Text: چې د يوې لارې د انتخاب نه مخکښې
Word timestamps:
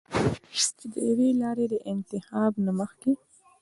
چې 0.75 0.85
د 0.93 0.95
يوې 1.09 1.29
لارې 1.41 1.65
د 1.73 1.75
انتخاب 1.91 2.51
نه 2.65 2.71
مخکښې 2.79 3.13